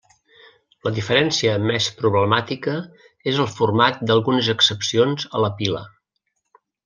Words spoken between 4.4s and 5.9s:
excepcions a la pila.